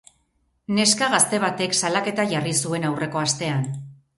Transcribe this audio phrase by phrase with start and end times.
[0.77, 3.71] Neska gazte batek salaketa jarri zuen aurreko astean.